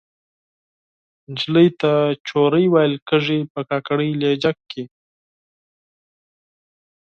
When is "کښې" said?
4.69-4.83